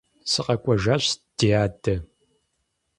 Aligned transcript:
СыкъэкӀуэжащ, 0.31 1.03
ди 1.37 1.47
адэ. 1.63 1.95